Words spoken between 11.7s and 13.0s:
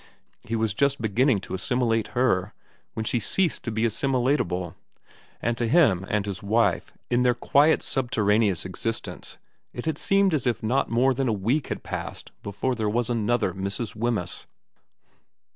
passed before there